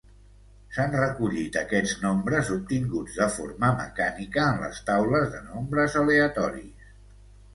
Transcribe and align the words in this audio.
S'han 0.75 0.93
recollit 0.99 1.57
aquests 1.59 1.91
nombres 2.05 2.47
obtinguts 2.55 3.19
de 3.19 3.27
forma 3.35 3.69
mecànica 3.81 4.45
en 4.55 4.65
les 4.65 4.81
taules 4.89 5.29
de 5.35 5.43
nombres 5.51 5.99
aleatoris. 6.05 6.89